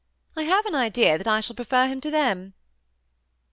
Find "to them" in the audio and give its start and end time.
2.01-2.55